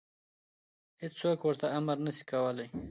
هېڅوک 1.01 1.39
ورته 1.47 1.67
امر 1.77 1.97
نشي 2.05 2.23
کولی. 2.29 2.65